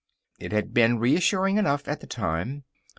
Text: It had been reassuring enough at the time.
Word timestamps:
It 0.39 0.51
had 0.51 0.73
been 0.73 0.97
reassuring 0.97 1.57
enough 1.59 1.87
at 1.87 1.99
the 1.99 2.07
time. 2.07 2.63